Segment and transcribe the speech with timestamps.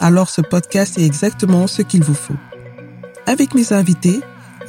[0.00, 2.36] alors ce podcast est exactement ce qu'il vous faut.
[3.26, 4.20] Avec mes invités,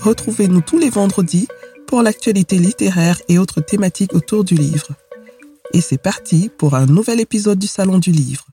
[0.02, 1.48] retrouvez-nous tous les vendredis
[1.88, 4.90] pour l'actualité littéraire et autres thématiques autour du livre.
[5.74, 8.46] Et c'est parti pour un nouvel épisode du Salon du Livre.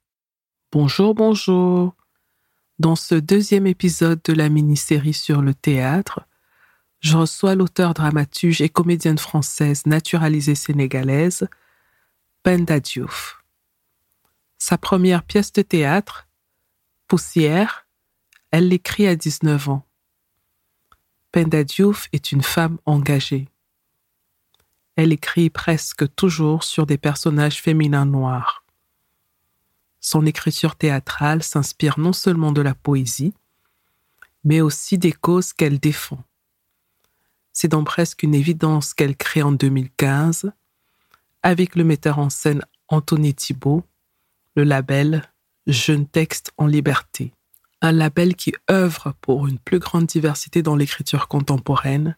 [0.70, 1.94] Bonjour, bonjour.
[2.78, 6.20] Dans ce deuxième épisode de la mini-série sur le théâtre,
[7.00, 11.48] je reçois l'auteur dramaturge et comédienne française naturalisée sénégalaise,
[12.44, 13.42] Penda Diouf.
[14.58, 16.27] Sa première pièce de théâtre,
[17.08, 17.86] Poussière,
[18.50, 19.86] elle l'écrit à 19 ans.
[21.32, 23.48] Penda Diouf est une femme engagée.
[24.94, 28.62] Elle écrit presque toujours sur des personnages féminins noirs.
[30.00, 33.32] Son écriture théâtrale s'inspire non seulement de la poésie,
[34.44, 36.22] mais aussi des causes qu'elle défend.
[37.54, 40.52] C'est donc presque une évidence qu'elle crée en 2015
[41.42, 43.82] avec le metteur en scène Anthony Thibault,
[44.56, 45.32] le label
[45.68, 47.34] Jeune Texte en Liberté,
[47.82, 52.16] un label qui œuvre pour une plus grande diversité dans l'écriture contemporaine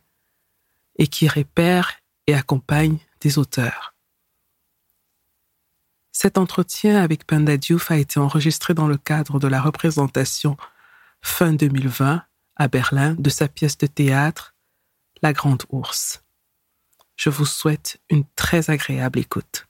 [0.94, 1.94] et qui répère
[2.28, 3.96] et accompagne des auteurs.
[6.12, 10.56] Cet entretien avec Panda Diouf a été enregistré dans le cadre de la représentation
[11.20, 12.22] fin 2020
[12.54, 14.54] à Berlin de sa pièce de théâtre
[15.22, 16.22] la grande ours.
[17.16, 19.66] Je vous souhaite une très agréable écoute.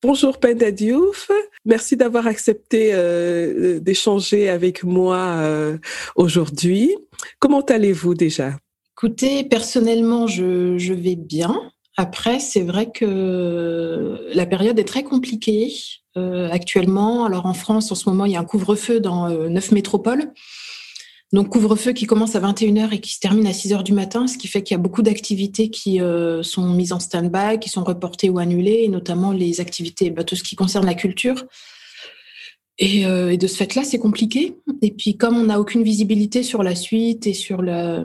[0.00, 1.28] Bonjour Penda Diouf,
[1.64, 5.76] merci d'avoir accepté euh, d'échanger avec moi euh,
[6.14, 6.94] aujourd'hui.
[7.40, 8.52] Comment allez-vous déjà?
[8.96, 11.72] Écoutez, personnellement, je, vais bien.
[11.96, 15.72] Après, c'est vrai que la période est très compliquée.
[16.18, 17.26] Euh, actuellement.
[17.26, 20.32] Alors en France, en ce moment, il y a un couvre-feu dans euh, neuf métropoles.
[21.32, 24.38] Donc couvre-feu qui commence à 21h et qui se termine à 6h du matin, ce
[24.38, 27.84] qui fait qu'il y a beaucoup d'activités qui euh, sont mises en stand-by, qui sont
[27.84, 31.44] reportées ou annulées, et notamment les activités, bah, tout ce qui concerne la culture.
[32.78, 34.56] Et, de ce fait-là, c'est compliqué.
[34.82, 38.04] Et puis comme on n'a aucune visibilité sur la suite et sur la,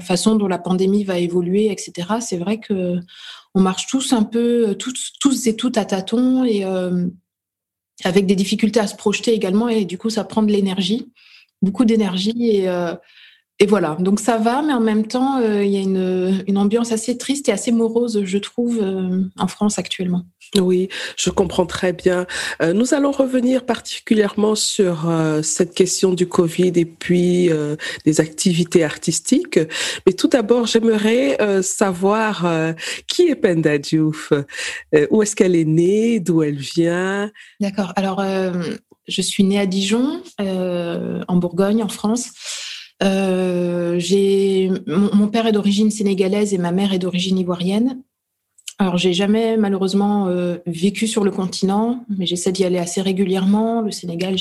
[0.00, 2.98] façon dont la pandémie va évoluer, etc., c'est vrai que
[3.54, 7.06] on marche tous un peu, tous, tous et toutes à tâtons et euh,
[8.04, 9.68] avec des difficultés à se projeter également.
[9.68, 11.10] Et du coup, ça prend de l'énergie,
[11.62, 12.50] beaucoup d'énergie.
[12.56, 12.94] Et, euh,
[13.60, 16.58] et voilà, donc ça va, mais en même temps, euh, il y a une, une,
[16.58, 20.22] ambiance assez triste et assez morose, je trouve, euh, en France actuellement.
[20.56, 22.24] Oui, je comprends très bien.
[22.62, 27.50] Euh, nous allons revenir particulièrement sur cette question du Covid et puis
[28.04, 29.58] des activités artistiques.
[30.06, 32.46] Mais tout d'abord, j'aimerais savoir
[33.08, 34.32] qui est Penda Diouf,
[35.10, 37.30] où est-ce qu'elle est née, d'où elle vient?
[37.60, 37.92] D'accord.
[37.96, 38.22] Alors,
[39.08, 42.30] je suis née à Dijon, en Bourgogne, en France.
[43.02, 44.00] Euh,
[44.86, 48.02] mon, père est d'origine sénégalaise et ma mère est d'origine ivoirienne.
[48.78, 53.82] Alors j'ai jamais malheureusement euh, vécu sur le continent, mais j'essaie d'y aller assez régulièrement.
[53.82, 54.36] Le Sénégal,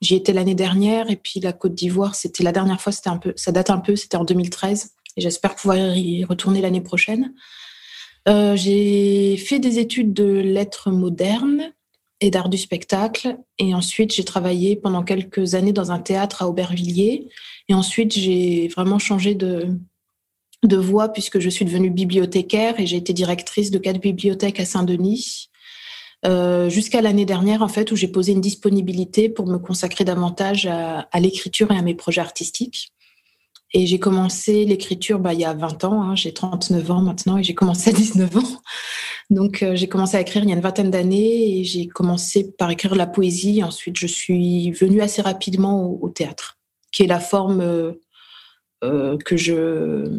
[0.00, 3.32] j'y étais l'année dernière et puis la Côte d'Ivoire, c'était la dernière fois, un peu,
[3.36, 7.34] ça date un peu, c'était en 2013 et j'espère pouvoir y retourner l'année prochaine.
[8.28, 11.72] Euh, j'ai fait des études de lettres modernes
[12.20, 13.38] et d'art du spectacle.
[13.58, 17.28] Et ensuite, j'ai travaillé pendant quelques années dans un théâtre à Aubervilliers.
[17.68, 19.68] Et ensuite, j'ai vraiment changé de,
[20.64, 24.64] de voie puisque je suis devenue bibliothécaire et j'ai été directrice de quatre bibliothèques à
[24.64, 25.48] Saint-Denis.
[26.26, 30.66] Euh, jusqu'à l'année dernière, en fait, où j'ai posé une disponibilité pour me consacrer davantage
[30.66, 32.92] à, à l'écriture et à mes projets artistiques.
[33.72, 37.38] Et j'ai commencé l'écriture bah, il y a 20 ans, hein, j'ai 39 ans maintenant
[37.38, 38.62] et j'ai commencé à 19 ans.
[39.30, 42.50] Donc euh, j'ai commencé à écrire il y a une vingtaine d'années et j'ai commencé
[42.58, 43.62] par écrire la poésie.
[43.62, 46.58] Ensuite, je suis venue assez rapidement au, théâtre,
[46.90, 47.92] qui est la forme euh,
[48.82, 50.10] euh, que je,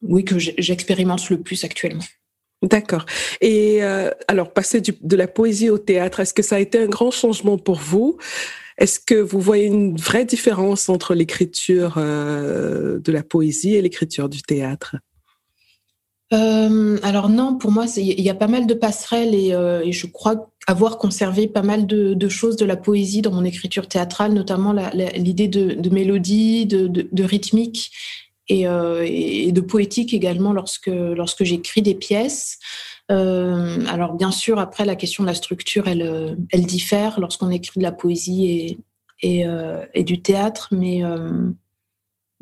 [0.00, 2.04] oui, que j'expérimente le plus actuellement.
[2.62, 3.04] D'accord.
[3.42, 3.82] Et
[4.28, 7.58] alors, passer de la poésie au théâtre, est-ce que ça a été un grand changement
[7.58, 8.16] pour vous?
[8.78, 14.28] Est-ce que vous voyez une vraie différence entre l'écriture euh, de la poésie et l'écriture
[14.28, 14.96] du théâtre?
[16.32, 20.06] Euh, alors non, pour moi, il y a pas mal de passerelles et, euh, je
[20.06, 24.74] crois avoir conservé pas mal de, choses de la poésie dans mon écriture théâtrale, notamment
[25.14, 27.92] l'idée de, mélodie, de, rythmique
[28.48, 32.58] et, et, de poétique également lorsque, lorsque j'écris des pièces.
[33.08, 37.84] Alors bien sûr, après la question de la structure, elle, elle diffère lorsqu'on écrit de
[37.84, 38.78] la poésie et,
[39.22, 39.44] et,
[39.94, 41.02] et du théâtre, mais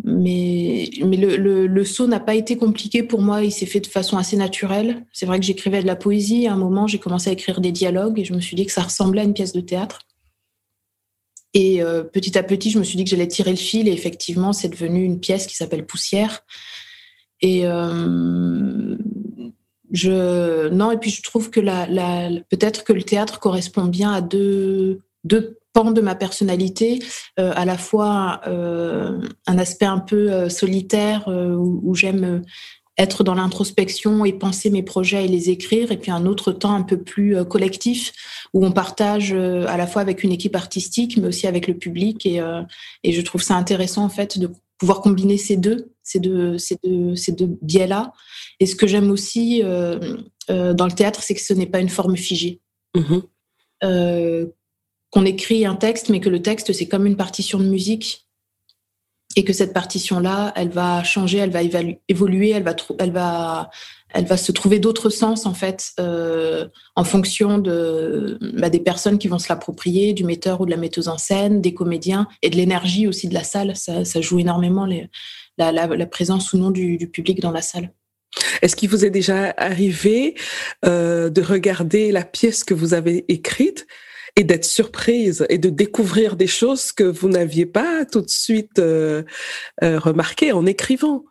[0.02, 3.86] mais, mais le, le, saut n'a pas été compliqué pour moi, il s'est fait de
[3.86, 5.06] façon assez naturelle.
[5.12, 7.72] C'est vrai que j'écrivais de la poésie, à un moment j'ai commencé à écrire des
[7.72, 10.00] dialogues et je me suis dit que ça ressemblait à une pièce de théâtre.
[11.54, 13.92] Et euh, petit à petit, je me suis dit que j'allais tirer le fil et
[13.92, 16.44] effectivement, c'est devenu une pièce qui s'appelle Poussière.
[17.40, 18.96] Et euh,
[19.94, 24.12] je non, et puis je trouve que la, la peut-être que le théâtre correspond bien
[24.12, 27.00] à deux, deux pan de ma personnalité,
[27.38, 32.42] euh, à la fois euh, un aspect un peu euh, solitaire où, j'aime
[32.96, 36.74] être dans l'introspection et penser mes projets et les écrire, et puis un autre temps
[36.74, 38.12] un peu plus collectif
[38.52, 42.24] où on partage à la fois avec une équipe artistique, mais aussi avec le public,
[42.24, 42.40] et,
[43.02, 46.76] et je trouve ça intéressant en fait de pouvoir combiner ces deux, ces deux, ces
[46.82, 48.12] deux, ces deux biais-là.
[48.60, 52.16] Et ce que j'aime aussi dans le théâtre, c'est que ce n'est pas une forme
[52.16, 52.60] figée.
[52.94, 53.20] Mmh
[55.14, 58.26] qu'on écrit un texte, mais que le texte, c'est comme une partition de musique
[59.36, 61.60] et que cette partition-là, elle va changer, elle va
[62.08, 63.70] évoluer, elle va, elle va,
[64.14, 69.18] elle va se trouver d'autres sens en fait euh, en fonction de bah, des personnes
[69.18, 72.48] qui vont se l'approprier, du metteur ou de la metteuse en scène, des comédiens et
[72.48, 73.74] de l'énergie aussi de la salle.
[73.76, 74.86] Ça, joue énormément
[75.58, 77.92] la, présence ou non du, public dans la salle.
[78.62, 80.36] Est-ce qu'il vous est déjà arrivé
[80.84, 83.86] euh, de regarder la pièce que vous avez écrite
[84.36, 88.78] et d'être surprise et de découvrir des choses que vous n'aviez pas tout de suite
[88.78, 89.24] euh,
[89.82, 91.24] remarquées en écrivant?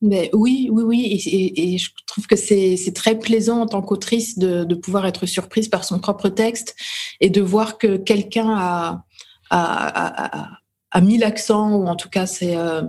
[0.00, 1.22] Mais oui, oui, oui,
[1.56, 5.84] et, je trouve que c'est très plaisant en tant qu'autrice de, pouvoir être surprise par
[5.84, 6.74] son propre texte
[7.20, 9.04] et de voir que quelqu'un
[9.50, 12.82] a, mis l'accent, ou en tout cas c'est euh,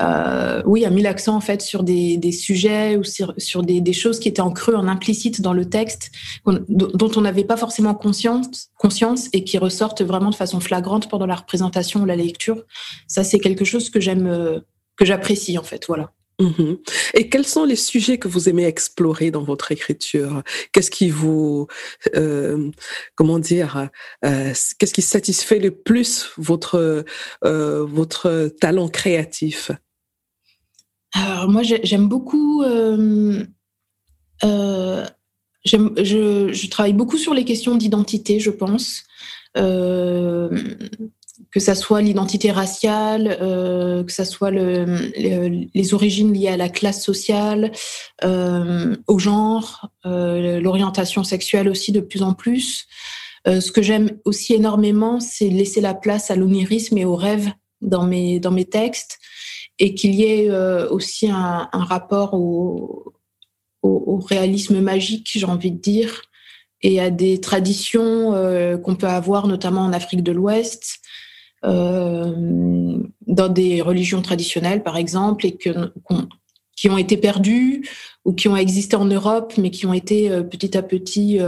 [0.00, 4.20] euh, oui, a mis l'accent en fait sur des, sujets ou sur, sur des, choses
[4.20, 6.10] qui étaient en creux, en implicite dans le texte,
[6.46, 11.26] dont on n'avait pas forcément conscience, conscience et qui ressortent vraiment de façon flagrante pendant
[11.26, 12.62] la représentation ou la lecture.
[13.06, 14.60] Ça, c'est quelque chose que j'aime, euh,
[14.96, 15.86] que j'apprécie en fait.
[15.88, 16.12] Voilà.
[16.40, 16.78] Mm-hmm.
[17.14, 20.42] Et quels sont les sujets que vous aimez explorer dans votre écriture?
[20.72, 21.66] Qu'est-ce qui vous,
[22.14, 22.70] euh,
[23.16, 23.88] comment dire,
[24.22, 27.04] qu'est-ce qui satisfait le plus votre
[27.42, 29.72] votre talent créatif?
[31.14, 32.62] Alors moi, j'aime beaucoup.
[32.62, 33.44] Euh,
[34.44, 35.06] euh,
[35.64, 39.04] je, je, travaille beaucoup sur les questions d'identité, je pense.
[39.56, 40.50] Euh,
[41.50, 45.10] que ça soit l'identité raciale, euh, que ça soit le,
[45.74, 47.72] les origines liées à la classe sociale,
[48.24, 52.86] euh, au genre, euh, l'orientation sexuelle aussi de plus en plus.
[53.46, 57.50] ce que j'aime aussi énormément, c'est laisser la place à l'onirisme et au rêve
[57.80, 59.18] dans mes, dans mes textes
[59.78, 60.50] et qu'il y ait
[60.90, 63.14] aussi un, rapport au,
[64.28, 66.22] réalisme magique, j'ai envie de dire,
[66.82, 68.32] et à des traditions
[68.82, 71.00] qu'on peut avoir notamment en Afrique de l'Ouest,
[71.62, 75.92] dans des religions traditionnelles par exemple, et que,
[76.76, 77.88] qui ont été perdues
[78.24, 81.40] ou qui ont existé en Europe, mais qui ont été petit à petit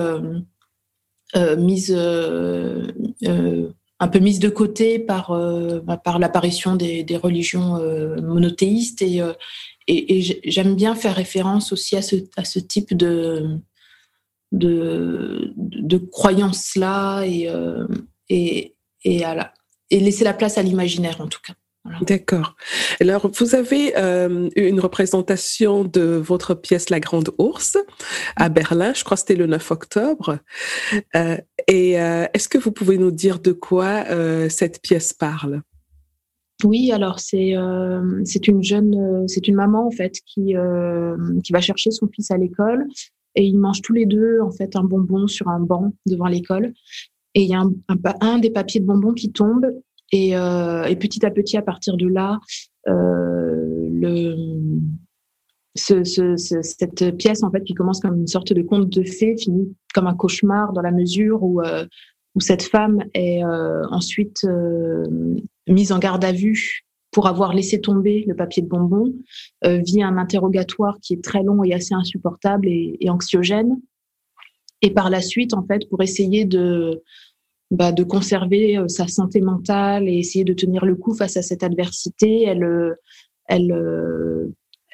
[1.59, 1.97] mises
[4.01, 9.03] un peu mise de côté par, euh, bah, par l'apparition des, des, religions euh, monothéistes.
[9.03, 9.35] Et, euh,
[9.87, 13.59] et, et j'aime bien faire référence aussi à ce, à ce type de,
[14.53, 17.51] de, de croyances-là et,
[18.31, 18.75] et,
[19.05, 19.53] et, à la,
[19.91, 21.55] et laisser la place à l'imaginaire en tout cas.
[22.03, 22.57] D'accord.
[23.01, 27.79] Alors, vous avez euh, une représentation de votre pièce La Grande Ours
[28.37, 30.39] à Berlin, je crois que c'était le 9 octobre.
[31.17, 31.37] Euh,
[31.69, 34.05] et euh, est-ce que vous pouvez nous dire de quoi
[34.51, 35.63] cette pièce parle?
[36.63, 37.55] Oui, alors c'est
[38.25, 40.55] c'est une jeune, c'est une maman en fait qui
[41.43, 42.87] qui va chercher son fils à l'école
[43.35, 46.75] et ils mangent tous les deux en fait un bonbon sur un banc devant l'école
[47.35, 47.63] et il y a
[48.21, 49.67] un, des papiers de bonbon qui tombe
[50.13, 52.41] et, euh, et, petit à petit, à partir de là,
[52.89, 53.89] euh,
[55.77, 60.09] cette pièce en fait qui commence comme une sorte de conte de fées finit comme
[60.09, 61.87] un cauchemar dans la mesure où euh,
[62.35, 64.47] où cette femme est ensuite
[65.67, 69.13] mise en garde à vue pour avoir laissé tomber le papier de bonbon,
[69.65, 73.81] via un interrogatoire qui est très long et assez insupportable et anxiogène.
[74.83, 77.03] Et par la suite, en fait, pour essayer de
[77.71, 81.43] bah, de conserver euh, sa santé mentale et essayer de tenir le coup face à
[81.43, 82.43] cette adversité.
[82.43, 82.95] Elle, euh,
[83.53, 84.49] euh,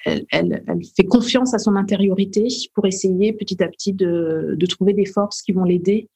[0.04, 4.66] elle, elle, elle, fait confiance à son intériorité pour essayer petit à petit de, de
[4.66, 6.08] trouver des forces qui vont l'aider.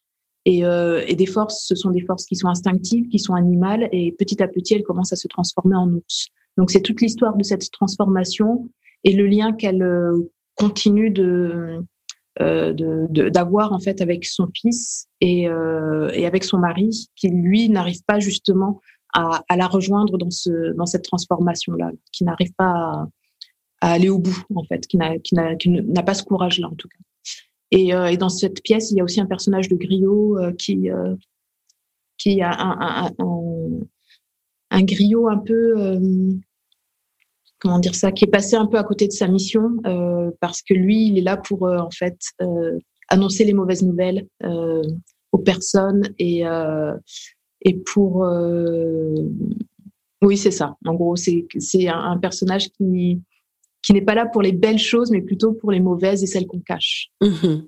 [0.44, 3.88] Et, euh, et, des forces, ce sont des forces qui sont instinctives, qui sont animales,
[3.92, 6.28] et petit à petit, elle commence à se transformer en ours.
[6.56, 8.68] Donc c'est toute l'histoire de cette transformation
[9.04, 9.86] et le lien qu'elle
[10.56, 11.82] continue de,
[12.38, 18.18] d'avoir en fait avec son fils et, et avec son mari qui lui n'arrive pas
[18.18, 18.80] justement
[19.12, 23.08] à, la rejoindre dans ce dans cette transformation là qui n'arrive pas
[23.80, 26.98] à, aller au bout en fait qui n'a pas ce courage là en tout cas.
[27.72, 30.88] Et, et, dans cette pièce il y a aussi un personnage de griot qui
[32.16, 33.10] qui a un,
[34.70, 35.98] un griot un peu
[37.60, 40.62] comment dire ça, qui est passé un peu à côté de sa mission euh, parce
[40.62, 44.26] que lui, il est là pour euh, en fait euh, annoncer les mauvaises nouvelles
[45.32, 46.42] aux personnes et
[47.62, 48.24] et pour
[50.22, 50.76] oui c'est ça.
[50.86, 53.20] En gros, c'est c'est un, un, personnage qui
[53.82, 56.46] qui n'est pas là pour les belles choses, mais plutôt pour les mauvaises et celles
[56.46, 57.08] qu'on cache.
[57.20, 57.62] Mmh.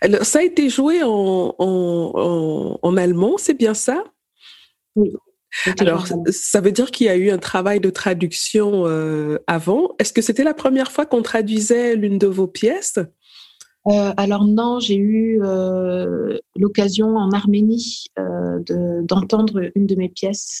[0.00, 4.04] Alors, ça a été joué en, en, en, en allemand, c'est bien ça?
[4.96, 5.12] Oui.
[5.78, 9.94] Alors, ça veut dire qu'il y a eu un travail de traduction euh, avant.
[9.98, 12.98] Est-ce que c'était la première fois qu'on traduisait l'une de vos pièces?
[13.86, 18.06] Euh, Alors non, j'ai eu euh, l'occasion en Arménie
[19.02, 20.60] d'entendre une de mes pièces.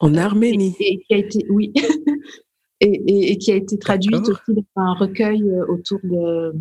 [0.00, 1.72] En Arménie et, et, qui a été, Oui.
[2.80, 6.52] et, et, et, qui a été traduite aussi dans un recueil euh, autour de,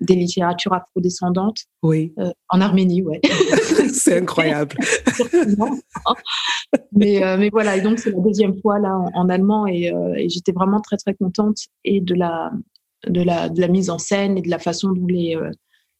[0.00, 1.60] des littératures afrodescendantes.
[1.82, 2.12] Oui.
[2.18, 3.20] Euh, en Arménie, ouais.
[3.92, 4.76] c'est incroyable.
[6.92, 9.92] mais, euh, mais voilà, et donc c'est la deuxième fois là en, en allemand et,
[9.92, 12.52] euh, et j'étais vraiment très très contente et de la,
[13.08, 15.50] de, la, de la mise en scène et de la façon dont les, euh,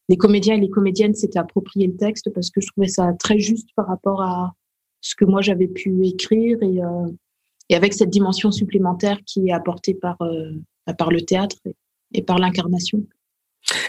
[0.09, 3.39] les comédiens et les comédiennes s'étaient appropriés le texte parce que je trouvais ça très
[3.39, 4.53] juste par rapport à
[5.01, 6.79] ce que moi j'avais pu écrire et
[7.69, 10.51] et avec cette dimension supplémentaire qui est apportée par, euh,
[10.97, 11.75] par le théâtre et,
[12.13, 13.03] et par l'incarnation.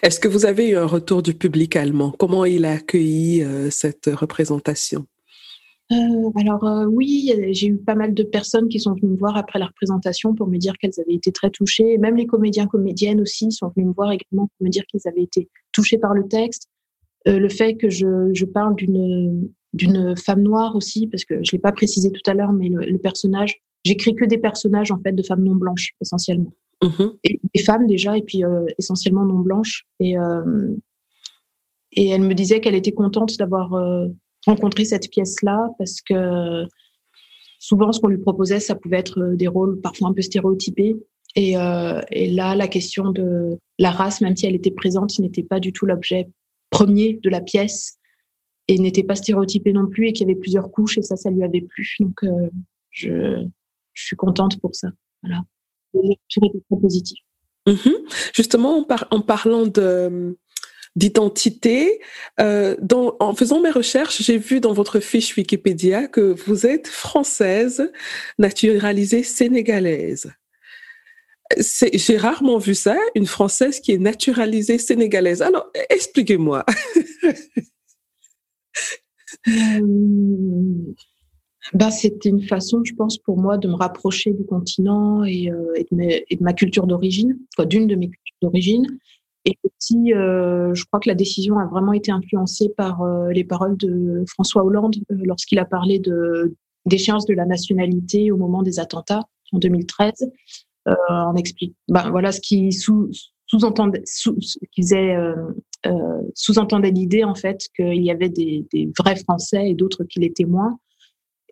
[0.03, 2.13] Est-ce que vous avez eu un retour du public allemand?
[2.17, 5.07] Comment il a accueilli euh, cette représentation?
[5.93, 9.37] Euh, alors euh, oui, j'ai eu pas mal de personnes qui sont venues me voir
[9.37, 11.99] après la représentation pour me dire qu'elles avaient été très touchées.
[11.99, 15.23] Même les comédiens comédiennes aussi sont venus me voir également pour me dire qu'ils avaient
[15.23, 16.69] été touchés par le texte.
[17.29, 21.53] Euh, le fait que je, je parle d'une d'une femme noire aussi, parce que je
[21.53, 25.01] l'ai pas précisé tout à l'heure, mais le, le personnage, j'écris que des personnages en
[25.01, 27.05] fait de femmes non blanches essentiellement, mmh.
[27.25, 29.85] et des femmes déjà, et puis euh, essentiellement non blanches.
[30.01, 30.75] Et euh,
[31.97, 34.07] et elle me disait qu'elle était contente d'avoir euh,
[34.47, 36.65] rencontré cette pièce-là parce que
[37.61, 40.97] souvent ce qu'on lui proposait, ça pouvait être des rôles parfois un peu stéréotypés.
[41.37, 41.55] Et,
[42.11, 45.73] et là, la question de la race, même si elle était présente, n'était pas du
[45.73, 46.29] tout l'objet
[46.71, 47.99] premier de la pièce
[48.69, 51.31] et n'était pas stéréotypé non plus et qu'il y avait plusieurs couches et ça, ça
[51.31, 51.97] lui avait plu.
[52.01, 52.49] Donc, euh,
[52.91, 53.47] je,
[53.95, 54.89] suis contente pour ça.
[55.23, 55.43] Voilà.
[55.93, 57.19] Tout était très positif.
[57.67, 57.91] Mmh.
[58.35, 60.37] Justement, en, par en, parlant de
[60.97, 62.01] d'identité,
[62.39, 62.77] euh,
[63.19, 67.91] en faisant mes recherches, j'ai vu dans votre fiche Wikipédia que vous êtes française
[68.39, 70.33] naturalisée sénégalaise.
[71.59, 75.43] J'ai rarement vu ça, une Française qui est naturalisée sénégalaise.
[75.43, 76.65] Alors, expliquez-moi.
[81.75, 85.75] ben, C'était une façon, je pense, pour moi de me rapprocher du continent et, euh,
[85.91, 88.87] de, ma culture d'origine, d'une de mes cultures d'origine.
[89.47, 93.77] Et aussi, euh, je crois que la décision a vraiment été influencée par les paroles
[93.77, 96.55] de François Hollande lorsqu'il a parlé de
[96.87, 99.23] d'échéance de la nationalité au moment des attentats
[99.53, 100.31] en 2013.
[100.89, 103.11] Euh, on explique, ben, voilà ce qui sous,
[103.47, 104.37] sous-entendait, sous,
[104.77, 105.17] faisait,
[105.87, 108.67] euh, sous-entendait l'idée en fait qu'il y avait des,
[108.99, 110.79] vrais Français et d'autres qui l'étaient moins.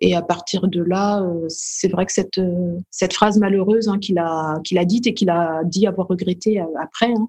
[0.01, 3.99] Et à partir de là, euh, c'est vrai que cette, euh, cette phrase malheureuse hein,
[3.99, 7.29] qu'il a, qu'il a dite et qu'il a dit avoir regretté après, hein,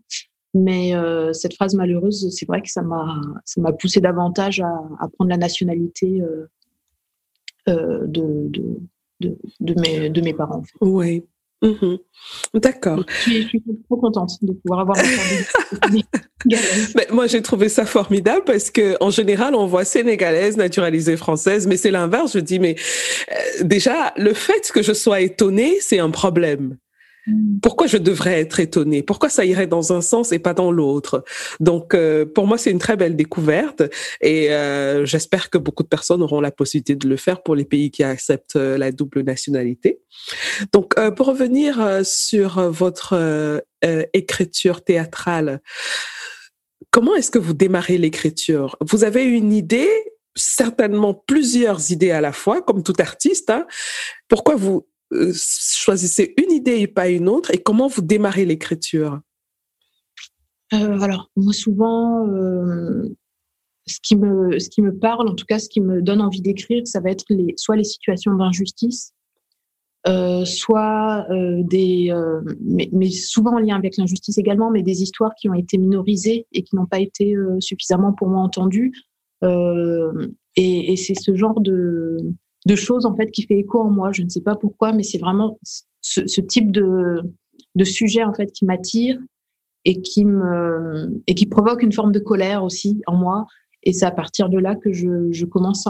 [0.55, 0.93] mais
[1.33, 6.21] cette phrase malheureuse, c'est vrai que ça m'a, poussé davantage à, prendre la nationalité
[7.67, 8.51] de, de,
[9.59, 10.63] de, mes, de mes parents.
[10.79, 10.87] En.
[10.87, 11.23] Oui.
[11.63, 11.95] Mmh.
[12.55, 13.03] D'accord.
[13.25, 14.97] Je, je, suis trop contente de pouvoir avoir
[16.95, 21.65] mais moi, j'ai trouvé ça formidable parce que en général, on voit sénégalaise, naturalisée française,
[21.67, 22.33] mais c'est l'inverse.
[22.33, 22.75] Je dis, mais
[23.31, 26.77] euh, déjà, le fait que je sois étonnée, c'est un problème.
[27.61, 29.01] Pourquoi je devrais être étonnée?
[29.01, 31.23] Pourquoi ça irait dans un sens et pas dans l'autre?
[31.61, 33.83] Donc, euh, pour moi, c'est une très belle découverte
[34.19, 37.63] et euh, j'espère que beaucoup de personnes auront la possibilité de le faire pour les
[37.63, 40.01] pays qui acceptent euh, la double nationalité.
[40.73, 43.61] Donc, pour revenir sur votre
[44.13, 45.61] écriture théâtrale,
[46.91, 48.77] comment est-ce que vous démarrez l'écriture?
[48.81, 49.89] Vous avez une idée
[50.35, 53.49] certainement plusieurs idées à la fois, comme tout artiste.
[53.49, 53.65] Hein.
[54.27, 54.87] Pourquoi vous
[55.33, 59.19] choisissez une idée et pas une autre et comment vous démarrez l'écriture?
[60.73, 63.03] Euh, Alors, moi, souvent, euh,
[63.85, 66.41] ce, qui me, ce qui me parle, en tout cas, ce qui me donne envie
[66.41, 69.13] d'écrire, ça va être les, soit les situations d'injustice,
[70.45, 72.13] soit des,
[72.59, 76.63] mais, souvent en lien avec l'injustice également, mais des histoires qui ont été minorisées et
[76.63, 78.91] qui n'ont pas été suffisamment pour moi entendues.
[79.43, 82.17] et c'est ce genre de,
[82.65, 84.11] de choses en fait qui fait écho en moi.
[84.11, 85.59] Je ne sais pas pourquoi, mais c'est vraiment
[86.01, 87.21] ce, type de,
[87.75, 89.19] de sujet en fait qui m'attire
[89.85, 93.45] et qui me et qui provoque une forme de colère aussi en moi.
[93.83, 95.87] Et c'est à partir de là que je, je commence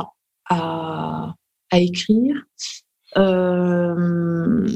[0.50, 1.36] à,
[1.70, 2.36] à écrire.
[3.18, 4.68] Euh,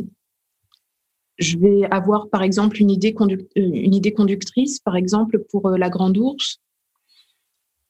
[1.39, 3.15] je vais avoir par exemple une idée,
[3.55, 6.59] une idée conductrice, par exemple pour euh, la Grande Ours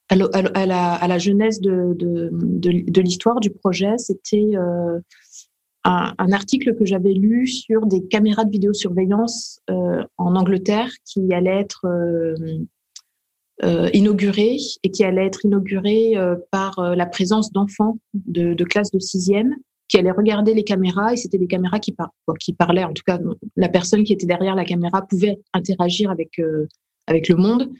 [0.08, 4.98] à, la, à jeunesse de, l'histoire du projet, c'était euh,
[5.84, 11.60] un, article que j'avais lu sur des caméras de vidéosurveillance euh, en Angleterre qui allaient
[11.60, 12.34] être euh,
[13.64, 16.14] euh inaugurées et qui allaient être inaugurées
[16.50, 19.56] par la présence d'enfants de, classe de sixième
[19.88, 22.84] qui allaient regarder les caméras et c'était des caméras qui, par, qui parlaient.
[22.84, 23.18] En tout cas,
[23.56, 27.72] la personne qui était derrière la caméra pouvait interagir avec le monde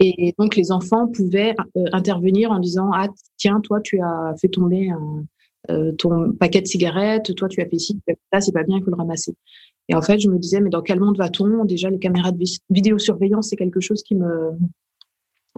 [0.00, 4.48] et donc, les enfants pouvaient euh, intervenir en disant Ah, tiens, toi, tu as fait
[4.48, 4.90] tomber
[5.70, 8.00] euh, ton paquet de cigarettes, toi, tu as fait ci,
[8.32, 9.34] ça, c'est pas bien, il faut le ramasser.
[9.88, 11.64] Et en fait, je me disais Mais dans quel monde va-t-on?
[11.66, 14.52] Déjà, les caméras de vidéosurveillance, c'est quelque chose qui me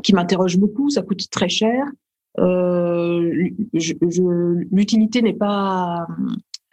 [0.02, 0.90] qui m'interroge beaucoup.
[0.90, 1.84] Ça coûte très cher.
[2.38, 6.06] Euh, L'utilité n'est pas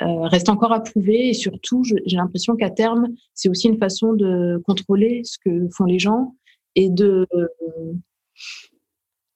[0.01, 4.13] euh, reste encore à prouver et surtout, j'ai l'impression qu'à terme, c'est aussi une façon
[4.13, 6.35] de contrôler ce que font les gens
[6.79, 7.27] et de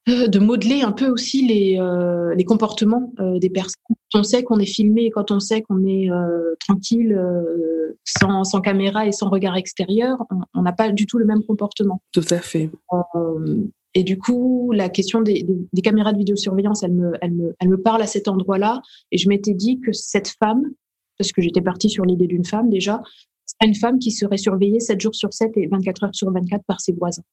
[0.09, 3.81] euh, de modeler un peu aussi les, euh, les comportements euh, des personnes.
[4.11, 6.09] Quand on sait qu'on est filmé, quand on sait qu'on est
[6.59, 7.19] tranquille,
[8.03, 10.17] sans, sans, caméra et sans regard extérieur,
[10.53, 12.01] on n'a pas du tout le même comportement.
[12.11, 12.69] Tout à fait.
[13.95, 17.69] et du coup, la question des, des, caméras de vidéosurveillance, elle me, elle, me, elle
[17.69, 18.81] me parle à cet endroit-là.
[19.11, 20.63] Et je m'étais dit que cette femme,
[21.17, 23.01] parce que j'étais partie sur l'idée d'une femme déjà,
[23.61, 26.81] une femme qui serait surveillée 7 jours sur 7 et 24 heures sur 24 par
[26.81, 27.23] ses voisins.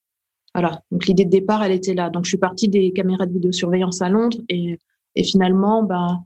[0.55, 0.83] Voilà.
[0.90, 2.11] Donc l'idée de départ, elle était là.
[2.11, 4.79] Donc je suis partie des caméras de vidéosurveillance à Londres et,
[5.25, 6.25] finalement, ben,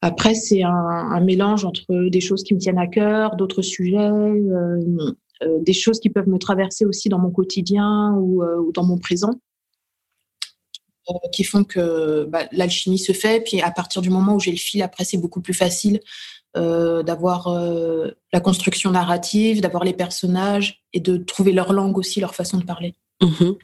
[0.00, 4.80] après, c'est un, mélange entre des choses qui me tiennent à cœur, d'autres sujets, euh,
[5.42, 8.98] euh, des choses qui peuvent me traverser aussi dans mon quotidien ou, euh, dans mon
[8.98, 9.32] présent,
[11.32, 13.42] qui font que bah, l'alchimie se fait.
[13.42, 16.00] Puis à partir du moment où j'ai le fil, après, c'est beaucoup plus facile
[16.56, 22.18] euh, d'avoir euh, la construction narrative, d'avoir les personnages et de trouver leur langue aussi,
[22.18, 22.94] leur façon de parler.
[23.20, 23.56] Mhm.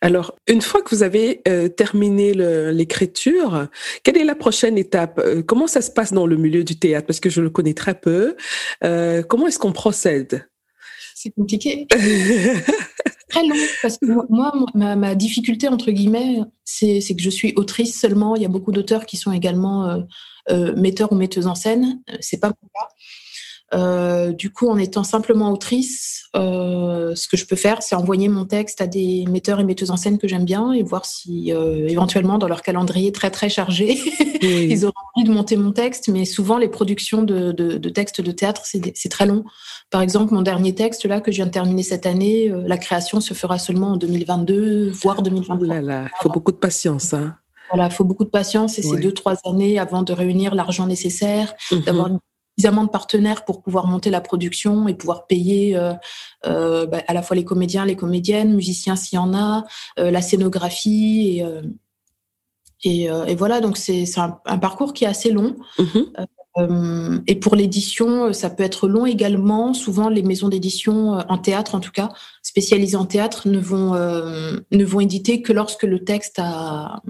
[0.00, 3.68] Alors, une fois que vous avez euh, terminé l'écriture,
[4.02, 5.20] quelle est la prochaine étape?
[5.46, 7.06] Comment ça se passe dans le milieu du théâtre?
[7.06, 8.36] Parce que je le connais très peu.
[8.82, 10.46] comment est-ce qu'on procède?
[11.14, 11.86] C'est compliqué.
[13.28, 17.98] très long parce que moi, ma, ma difficulté entre guillemets, c'est que je suis autrice
[17.98, 18.36] seulement.
[18.36, 20.02] Il y a beaucoup d'auteurs qui sont également
[20.76, 22.00] metteur ou metteuse en scène.
[22.10, 22.88] Euh, c'est pas mon cas.
[23.74, 28.28] Euh, du coup, en étant simplement autrice, euh, ce que je peux faire, c'est envoyer
[28.28, 31.52] mon texte à des metteurs et metteuses en scène que j'aime bien et voir si,
[31.52, 33.98] euh, éventuellement, dans leur calendrier très très chargé,
[34.42, 34.68] oui.
[34.70, 36.08] ils auront envie de monter mon texte.
[36.08, 39.44] Mais souvent, les productions de, de, de textes de théâtre, c'est très long.
[39.90, 42.76] Par exemple, mon dernier texte là que je viens de terminer cette année, euh, la
[42.76, 45.76] création se fera seulement en 2022, voire 2023.
[45.76, 47.14] Il faut beaucoup de patience.
[47.14, 47.36] Hein.
[47.70, 50.86] Voilà, il faut beaucoup de patience et c'est deux, trois années avant de réunir l'argent
[50.86, 51.78] nécessaire, mmh.
[51.80, 52.10] d'avoir
[52.56, 55.92] suffisamment de partenaires pour pouvoir monter la production et pouvoir payer euh,
[56.46, 59.64] euh, bah, à la fois les comédiens, les comédiennes, musiciens s'il y en a,
[59.98, 61.62] euh, la scénographie et, euh,
[62.84, 63.60] et, euh, et, voilà.
[63.60, 65.56] Donc c'est un, un, parcours qui est assez long.
[66.58, 67.18] Mmh.
[67.26, 69.74] et pour l'édition, ça peut être long également.
[69.74, 72.08] Souvent, les maisons d'édition en théâtre, en tout cas
[72.42, 77.02] spécialisées en théâtre, ne vont ne vont éditer que lorsque le texte a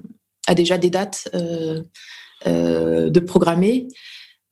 [0.47, 1.83] a déjà des dates euh,
[2.47, 3.89] euh, de programmer.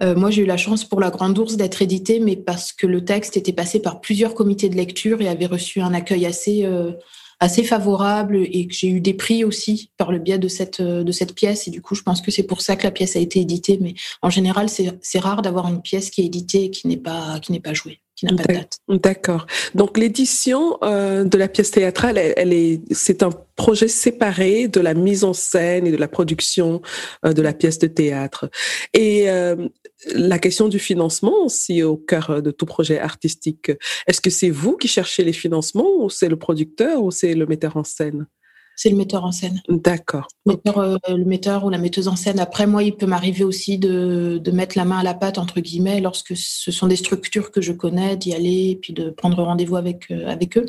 [0.02, 2.87] Euh, moi, j'ai eu la chance pour La Grande Ourse d'être édité, mais parce que
[2.87, 6.68] le texte était passé par plusieurs comités de lecture et avait reçu un accueil assez,
[7.38, 11.12] assez favorable et que j'ai eu des prix aussi par le biais de cette, de
[11.12, 11.68] cette pièce.
[11.68, 13.78] Et du coup, je pense que c'est pour ça que la pièce a été éditée.
[13.80, 17.38] Mais en général, c'est rare d'avoir une pièce qui est éditée et qui n'est pas,
[17.40, 17.52] qui
[18.22, 18.96] pas.
[18.96, 19.46] D'accord.
[19.74, 24.81] Donc l'édition euh, de la pièce théâtrale, elle, elle est, c'est un projet séparé de
[24.81, 26.81] la mise en scène et de la production
[27.24, 28.48] euh, de la pièce de théâtre.
[28.92, 29.68] Et euh,
[30.14, 33.72] la question du financement aussi au cœur de tout projet artistique.
[34.07, 37.46] Est-ce que c'est vous qui cherchez les financements ou c'est le producteur ou c'est le
[37.46, 38.27] metteur en scène?
[38.76, 39.60] C'est le metteur en scène.
[39.68, 40.28] D'accord.
[40.46, 42.40] Le, euh, le, metteur ou la metteuse en scène.
[42.40, 45.60] Après, moi, il peut m'arriver aussi de, de, mettre la main à la pâte, entre
[45.60, 49.42] guillemets, lorsque ce sont des structures que je connais, d'y aller et puis de prendre
[49.42, 50.66] rendez-vous avec, euh, avec eux.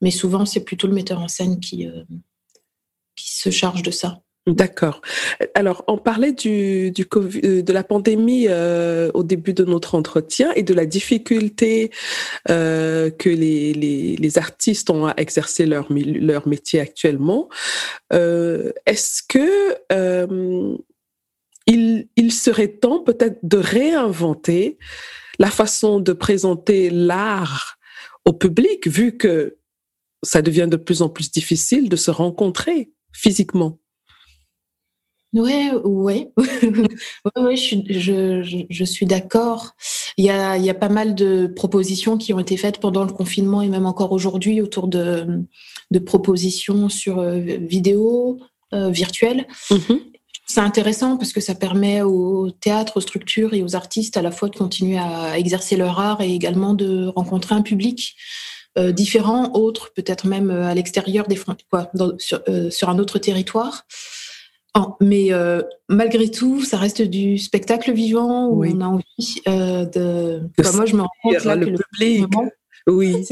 [0.00, 2.02] Mais souvent, c'est plutôt le metteur en scène qui, euh,
[3.16, 4.20] qui se charge de ça.
[4.46, 5.00] D'accord.
[5.54, 10.52] Alors, on parlait du, du euh, de la pandémie euh, au début de notre entretien
[10.54, 11.90] et de la difficulté
[12.50, 17.48] euh, que les, les, les, artistes ont à exercer leur, leur métier actuellement.
[18.12, 20.76] Euh, Est-ce que euh,
[21.66, 24.76] il, il serait temps peut-être de réinventer
[25.38, 27.78] la façon de présenter l'art
[28.26, 29.56] au public, vu que
[30.22, 33.78] ça devient de plus en plus difficile de se rencontrer physiquement?
[35.34, 36.30] Ouais, ouais,
[37.36, 39.72] ouais, je suis, je, je, suis d'accord.
[40.16, 43.04] Il y a, il y a pas mal de propositions qui ont été faites pendant
[43.04, 45.42] le confinement et même encore aujourd'hui autour de,
[45.90, 48.38] de propositions sur euh, vidéo
[48.72, 49.46] euh, virtuelle.
[49.70, 49.94] Mmh
[50.46, 54.30] C'est intéressant parce que ça permet au théâtre, aux structures et aux artistes à la
[54.30, 58.14] fois de continuer à exercer leur art et également de rencontrer un public
[58.78, 63.18] euh, différent, autre, peut-être même à l'extérieur des frontières, quoi, dans, sur, sur un autre
[63.18, 63.84] territoire.
[64.76, 68.72] Oh, mais euh, malgré tout, ça reste du spectacle vivant où oui.
[68.74, 70.42] on a envie euh, de.
[70.58, 72.20] Enfin, moi, je me rends compte là le que le public.
[72.22, 72.48] moment,
[72.88, 73.24] Oui.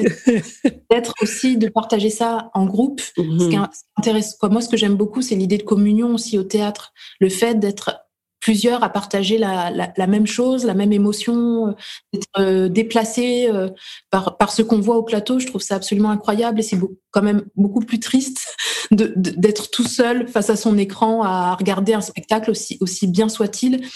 [0.63, 3.01] peut-être aussi de partager ça en groupe.
[3.01, 3.13] Ce
[3.49, 4.51] qui Mhm.
[4.53, 6.93] moi, ce que j'aime beaucoup, c'est l'idée de communion aussi au théâtre.
[7.19, 8.02] Le fait d'être
[8.43, 11.73] plusieurs à partager la, même chose, la même émotion, euh,
[12.13, 13.69] d'être euh, déplacé euh,
[14.11, 15.39] par, par ce qu'on voit au plateau.
[15.39, 16.79] Je trouve ça absolument incroyable et c'est
[17.13, 18.55] quand même beaucoup plus triste
[18.91, 23.87] d'être tout seul face à son écran à regarder un spectacle aussi, aussi bien soit-il.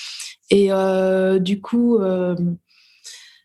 [0.50, 2.36] Et euh, du coup, euh,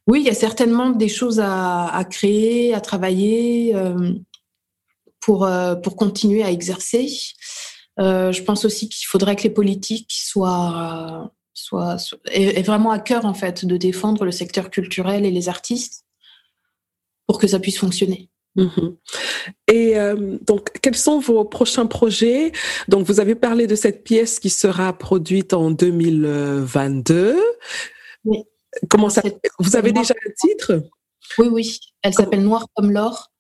[0.06, 4.14] oui, il y a certainement des choses à, à créer, à travailler euh,
[5.20, 5.50] pour,
[5.84, 7.08] pour continuer à exercer.
[8.00, 12.92] Euh, je pense aussi qu'il faudrait que les politiques soient, soient, soient aient, aient vraiment
[12.92, 16.06] à cœur en fait de défendre le secteur culturel et les artistes
[17.28, 18.30] pour que ça puisse fonctionner.
[18.56, 18.98] Mhm.
[19.68, 22.52] Et euh, donc, quels sont vos prochains projets?
[22.88, 27.42] Donc, vous avez parlé de cette pièce qui sera produite en 2022.
[28.26, 28.44] Oui.
[28.90, 29.22] Comment ça
[29.60, 30.84] Vous avez déjà un titre?
[31.38, 31.80] Oui, oui.
[32.04, 33.32] Elle s'appelle Noir comme l'or.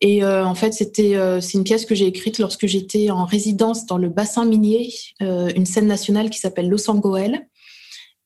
[0.00, 3.24] Et euh, en fait, c'était euh, c'est une pièce que j'ai écrite lorsque j'étais en
[3.24, 7.48] résidence dans le bassin minier, euh, une scène nationale qui s'appelle Los Angoel.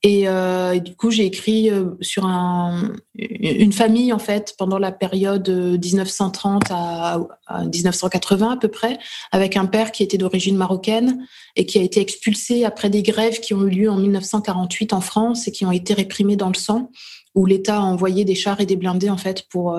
[0.03, 1.69] Et, et du coup, j'ai écrit
[2.01, 8.57] sur un, une famille en fait pendant la période euh, 1930 à, à 1980 à
[8.57, 8.99] peu près,
[9.31, 13.41] avec un père qui était d'origine marocaine et qui a été expulsé après des grèves
[13.41, 16.55] qui ont eu lieu en 1948 en France et qui ont été réprimées dans le
[16.55, 16.91] sang
[17.35, 19.79] où l'État a envoyé des chars et des blindés en fait pour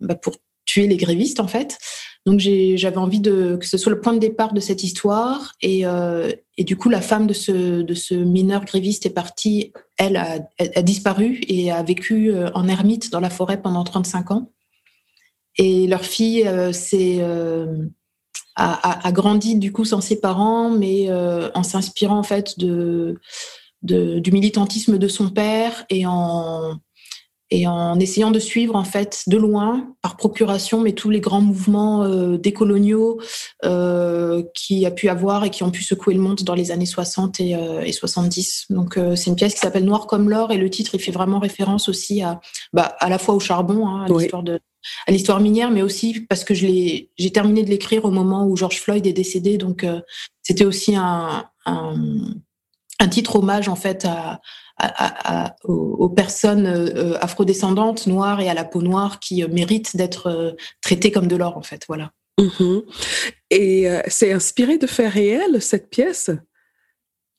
[0.00, 0.34] bah, pour
[0.70, 1.78] tuer les grévistes en fait.
[2.26, 6.30] Donc j'avais envie que ce soit le point de départ de cette histoire et, euh,
[6.56, 10.38] et du coup la femme de ce de ce mineur gréviste est partie, elle a,
[10.82, 14.52] disparu et a vécu euh, en ermite dans la forêt pendant 35 ans.
[15.56, 17.86] Et leur fille euh, euh,
[18.54, 21.10] a, grandi du coup sans ses parents, mais
[21.54, 23.18] en s'inspirant en fait de
[23.82, 26.78] du militantisme de son père et en
[27.50, 31.40] et en essayant de suivre en fait de loin, par procuration, mais tous les grands
[31.40, 33.20] mouvements euh, décoloniaux
[33.64, 36.86] euh, qui a pu avoir et qui ont pu secouer le monde dans les années
[36.86, 38.66] 60 et, euh, et 70.
[38.70, 41.12] Donc euh, c'est une pièce qui s'appelle Noir comme l'or et le titre il fait
[41.12, 42.40] vraiment référence aussi à
[42.72, 44.22] bah, à la fois au charbon, hein, à Oui.
[44.22, 44.60] l'histoire de
[45.06, 46.66] à l'histoire minière, mais aussi parce que je
[47.18, 49.84] j'ai terminé de l'écrire au moment où George Floyd est décédé, donc
[50.42, 51.94] c'était aussi un, un
[53.00, 54.40] un titre hommage en fait à,
[55.64, 60.52] aux, personnes euh, afrodescendantes noires et à la peau noire qui euh, méritent d'être euh,
[60.80, 61.84] traitées comme de l'or en fait.
[61.88, 62.10] Voilà.
[62.38, 62.82] Mhm.
[63.50, 66.30] Et c'est inspiré de faits réels cette pièce?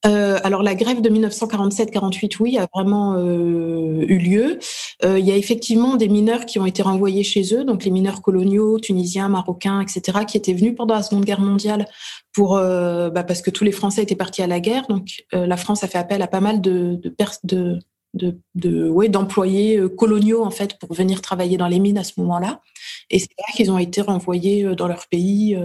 [0.06, 4.60] Euh, alors la grève de 1947-48, oui, a vraiment euh, eu lieu.
[5.04, 7.92] Euh, il y a effectivement des mineurs qui ont été renvoyés chez eux, donc les
[7.92, 11.86] mineurs coloniaux, tunisiens, marocains, etc., qui étaient venus pendant la Seconde Guerre mondiale
[12.34, 14.88] pour euh, bah, parce que tous les Français étaient partis à la guerre.
[14.88, 17.80] Donc euh, la France a fait appel à pas mal de de, de,
[18.14, 22.04] de, de ouais, d'employés euh, coloniaux en fait pour venir travailler dans les mines à
[22.04, 22.62] ce moment-là.
[23.10, 25.58] Et c'est là qu'ils ont été renvoyés dans leur pays.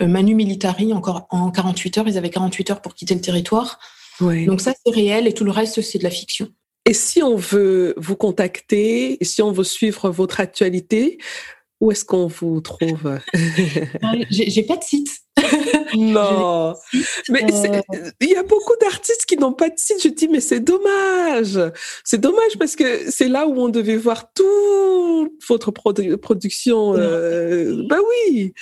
[0.00, 3.78] Euh, Manu Militari, encore en 48 heures, ils avaient 48 heures pour quitter le territoire.
[4.20, 4.46] Oui.
[4.46, 6.48] Donc ça, c'est réel et tout le reste, c'est de la fiction.
[6.88, 11.18] Et si on veut vous contacter, et si on veut suivre votre actualité,
[11.80, 13.18] où est-ce qu'on vous trouve?
[14.30, 15.10] J'ai pas de site.
[15.96, 16.74] non,
[17.28, 17.80] mais euh...
[18.20, 20.02] il y a beaucoup d'artistes qui n'ont pas de site.
[20.02, 21.58] Je dis, mais c'est dommage.
[22.04, 26.94] C'est dommage parce que c'est là où on devait voir toute votre produ production.
[26.96, 27.84] Euh...
[27.88, 28.52] Ben oui.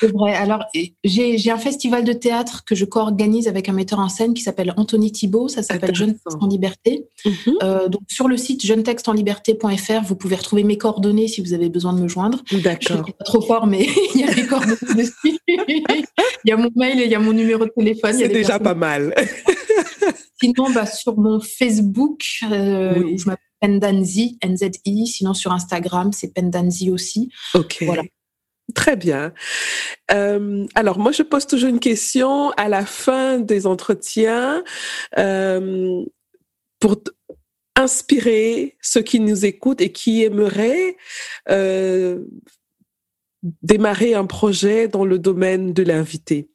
[0.00, 0.34] C'est vrai.
[0.34, 0.64] Alors,
[1.04, 4.74] j'ai un festival de théâtre que je co-organise avec un metteur en scène qui s'appelle
[4.76, 5.48] Anthony Thibault.
[5.48, 7.06] Ça s'appelle Jeune Texte en Liberté.
[7.24, 7.52] Mm -hmm.
[7.62, 11.92] euh, donc, sur le site jeunetexteenliberté.fr, vous pouvez retrouver mes coordonnées si vous avez besoin
[11.92, 12.38] de me joindre.
[12.52, 12.98] D'accord.
[12.98, 15.38] Je suis pas trop fort, mais il y a mes coordonnées dessus.
[16.46, 18.14] il y a mon mail et il y a mon numéro de téléphone.
[18.14, 19.12] C'est déjà pas mal.
[20.40, 25.08] Sinon, bah, sur mon Facebook, euh, où je m'appelle Pendanzi, NZI.
[25.08, 27.32] Sinon, sur Instagram, c'est Pendanzi aussi.
[27.54, 27.82] OK.
[27.82, 28.02] Voilà.
[28.74, 29.32] Très bien.
[30.12, 34.62] Euh, alors, moi, je pose toujours une question à la fin des entretiens
[35.18, 36.04] euh,
[36.78, 36.96] pour
[37.76, 40.96] inspirer ceux qui nous écoutent et qui aimeraient
[41.48, 42.20] euh,
[43.62, 46.48] démarrer un projet dans le domaine de l'invité.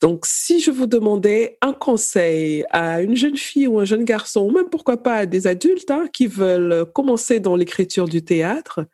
[0.00, 4.42] Donc, si je vous demandais un conseil à une jeune fille ou un jeune garçon,
[4.42, 8.86] ou même pourquoi pas à des adultes hein, qui veulent commencer dans l'écriture du théâtre,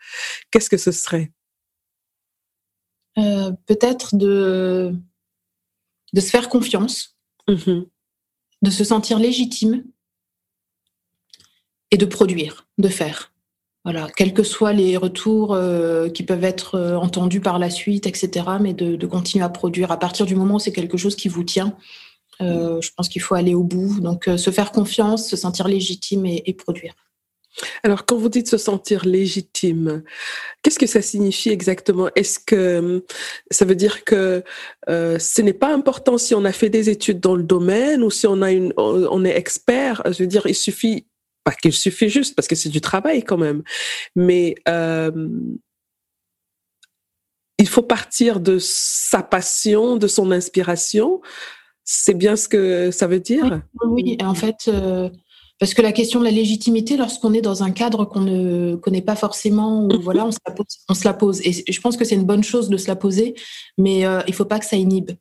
[0.51, 1.33] qu'est-ce que ce serait?
[3.19, 4.93] Euh, Peut-être de,
[6.13, 7.17] de se faire confiance,
[7.49, 7.83] mmh
[8.65, 9.85] de se sentir légitime
[11.91, 13.34] et de produire, de faire.
[13.85, 18.07] Voilà, quels que soient les retours euh, qui peuvent être euh, entendus par la suite,
[18.07, 19.93] etc., mais de, continuer à produire.
[19.93, 21.77] À partir du moment où c'est quelque chose qui vous tient,
[22.41, 24.01] euh, je pense qu'il faut aller au bout.
[24.01, 26.95] Donc, se faire confiance, se sentir légitime et, produire.
[27.83, 30.03] Alors, quand vous dites se sentir légitime,
[30.63, 32.09] qu'est-ce que ça signifie exactement?
[32.17, 33.05] Est-ce que
[33.51, 34.43] ça veut dire que
[34.89, 38.27] ce n'est pas important si on a fait des études dans le domaine ou si
[38.27, 40.03] on est expert?
[40.07, 41.07] Je veux dire, il suffit
[41.45, 43.63] pas qu'il suffit juste, parce que c'est du travail quand même,
[44.17, 45.29] mais euh,
[47.59, 51.21] il faut partir de sa passion, de son inspiration.
[51.85, 53.63] C'est bien ce que ça veut dire?
[53.87, 55.09] Oui, en fait, euh,
[55.61, 59.03] parce que la question de la légitimité, lorsqu'on est dans un cadre qu'on ne connaît
[59.03, 61.41] pas forcément, ou, voilà, on se, la pose, on se la pose.
[61.45, 63.35] Et je pense que c'est une bonne chose de se la poser,
[63.79, 65.13] mais euh, il ne faut pas que ça inhibe.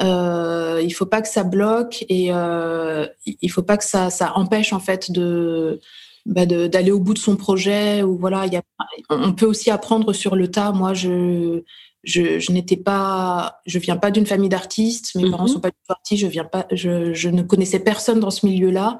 [0.00, 4.36] Euh, il faut pas que ça bloque et euh, il faut pas que ça, ça
[4.36, 5.80] empêche en fait de
[6.24, 8.62] bah d'aller au bout de son projet ou voilà y a,
[9.08, 10.72] on peut aussi apprendre sur le tas.
[10.72, 11.62] Moi je
[12.04, 15.16] je, je n'étais pas je viens pas d'une famille d'artistes.
[15.16, 15.54] Mes parents mhm.
[15.54, 16.22] sont pas du tout artistes.
[16.22, 18.98] Je viens pas je, je ne connaissais personne dans ce milieu là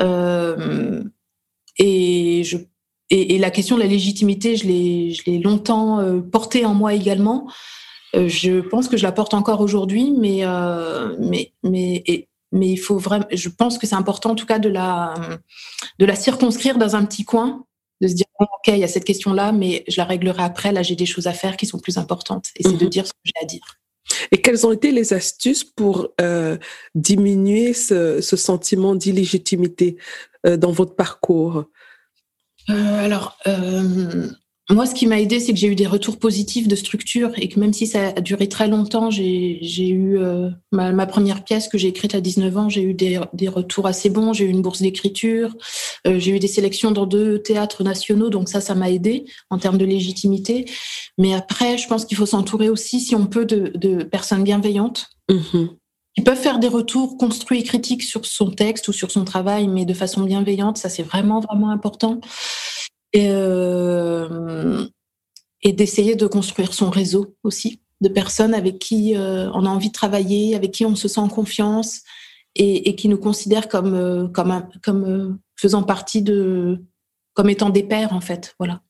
[0.00, 1.02] euh,
[1.78, 2.58] et je
[3.10, 6.74] et, et, la question de la légitimité je l'ai je l'ai longtemps euh, portée en
[6.74, 7.46] moi également
[8.28, 12.02] je pense que je la porte encore aujourd'hui, mais, euh, mais, mais,
[12.52, 15.14] mais il faut vraiment, je pense que c'est important en tout cas de la,
[15.98, 17.64] de la circonscrire dans un petit coin,
[18.00, 20.82] de se dire, ok, il y a cette question-là, mais je la réglerai après, là
[20.82, 22.46] j'ai des choses à faire qui sont plus importantes.
[22.56, 22.90] Et c'est de mhm.
[22.90, 23.80] dire ce que j'ai à dire.
[24.30, 26.58] Et quelles ont été les astuces pour euh,
[26.94, 29.96] diminuer ce, ce sentiment d'illégitimité
[30.44, 31.64] dans votre parcours?
[32.68, 33.38] Alors,
[34.70, 37.50] moi, ce qui m'a aidé, c'est que j'ai eu des retours positifs de structure et
[37.50, 41.76] que même si ça a duré très longtemps, j'ai eu euh, ma, première pièce que
[41.76, 44.32] j'ai écrite à 19 ans, j'ai eu des, des, retours assez bons.
[44.32, 45.54] J'ai eu une bourse d'écriture,
[46.06, 49.58] euh, j'ai eu des sélections dans deux théâtres nationaux, donc ça, ça m'a aidé en
[49.58, 50.64] termes de légitimité.
[51.18, 55.08] Mais après, je pense qu'il faut s'entourer aussi, si on peut, de, de personnes bienveillantes.
[55.30, 55.66] Mmh
[56.16, 59.66] qui peuvent faire des retours construits et critiques sur son texte ou sur son travail,
[59.66, 60.78] mais de façon bienveillante.
[60.78, 62.20] Ça, c'est vraiment, vraiment important
[63.14, 64.84] et, euh,
[65.62, 69.88] et d'essayer de construire son réseau aussi de personnes avec qui euh, on a envie
[69.88, 72.02] de travailler, avec qui on se sent en confiance
[72.56, 74.28] et, qui nous considèrent comme euh,
[74.82, 76.82] comme faisant partie de
[77.32, 78.54] comme étant des pères en fait.
[78.58, 78.82] Voilà.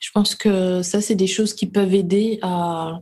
[0.00, 3.00] Je pense que ça c'est des choses qui peuvent aider à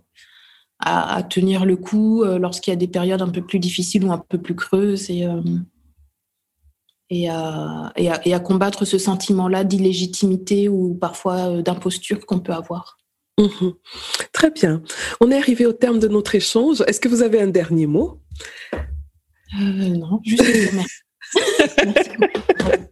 [0.80, 4.18] à, tenir le coup lorsqu'il y a des périodes un peu plus difficiles ou un
[4.18, 5.10] peu plus creuses
[7.10, 12.40] et à, et, à, et à, combattre ce sentiment-là d'illégitimité ou parfois euh, d'imposture qu'on
[12.40, 12.98] peut avoir.
[13.38, 13.74] Mhm.
[14.32, 14.82] Très bien.
[15.20, 16.82] On est arrivé au terme de notre échange.
[16.86, 18.20] Est-ce que vous avez un dernier mot?
[18.74, 20.42] Euh, Non, juste
[20.74, 20.98] merci.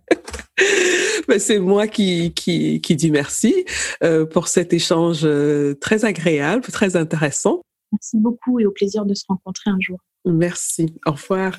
[1.28, 3.64] Ben, c'est moi qui, qui, qui, dis merci
[4.02, 7.62] euh, pour cet échange euh, très agréable, très intéressant.
[7.92, 9.98] Merci beaucoup et au plaisir de se rencontrer un jour.
[10.24, 10.94] Merci.
[11.04, 11.58] Au revoir.